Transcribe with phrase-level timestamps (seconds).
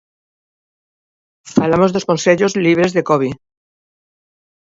[1.55, 3.33] Falamos dos concellos libres de covid.